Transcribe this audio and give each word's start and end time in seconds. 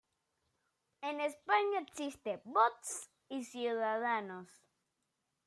En 1.03 1.19
España 1.21 1.77
existe 1.81 2.41
Vox 2.43 3.07
y 3.29 3.43
Ciudadanos. 3.43 4.49